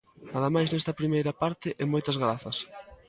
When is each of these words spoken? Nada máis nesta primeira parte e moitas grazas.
Nada 0.33 0.49
máis 0.55 0.69
nesta 0.71 0.97
primeira 0.99 1.33
parte 1.41 1.67
e 1.81 1.83
moitas 1.91 2.19
grazas. 2.23 2.57